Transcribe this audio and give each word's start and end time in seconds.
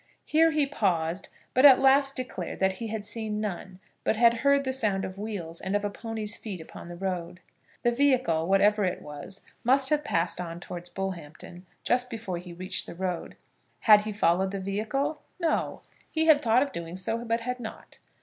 Here 0.25 0.49
he 0.49 0.65
paused, 0.65 1.29
but 1.53 1.63
at 1.63 1.77
last 1.79 2.15
declared 2.15 2.59
that 2.59 2.77
he 2.81 2.87
had 2.87 3.05
seen 3.05 3.39
none, 3.39 3.79
but 4.03 4.15
had 4.15 4.37
heard 4.41 4.63
the 4.63 4.73
sound 4.73 5.05
of 5.05 5.19
wheels 5.19 5.61
and 5.61 5.75
of 5.75 5.85
a 5.85 5.91
pony's 5.91 6.35
feet 6.35 6.59
upon 6.59 6.87
the 6.87 6.95
road. 6.95 7.39
The 7.83 7.91
vehicle, 7.91 8.47
whatever 8.47 8.83
it 8.83 9.03
was, 9.03 9.41
must 9.63 9.91
have 9.91 10.03
passed 10.03 10.41
on 10.41 10.59
towards 10.59 10.89
Bullhampton 10.89 11.67
just 11.83 12.09
before 12.09 12.39
he 12.39 12.51
reached 12.51 12.87
the 12.87 12.95
road. 12.95 13.35
Had 13.81 14.01
he 14.01 14.11
followed 14.11 14.49
the 14.49 14.59
vehicle? 14.59 15.21
No; 15.39 15.83
he 16.09 16.25
had 16.25 16.41
thought 16.41 16.63
of 16.63 16.71
doing 16.71 16.95
so, 16.97 17.23
but 17.23 17.41
had 17.41 17.59
not. 17.59 17.99